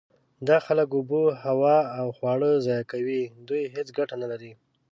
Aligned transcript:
دا 0.47 0.57
خلک 0.65 0.89
اوبه، 0.97 1.21
هوا 1.45 1.77
او 1.99 2.07
خواړه 2.17 2.51
ضایع 2.65 2.83
کوي. 2.91 3.21
دوی 3.47 3.63
هیڅ 3.75 3.87
ګټه 3.97 4.15
نلري. 4.23 4.53